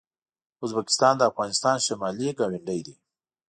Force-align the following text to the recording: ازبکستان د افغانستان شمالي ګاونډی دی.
ازبکستان 0.63 1.13
د 1.17 1.21
افغانستان 1.31 1.77
شمالي 1.87 2.27
ګاونډی 2.39 2.79
دی. 2.85 2.95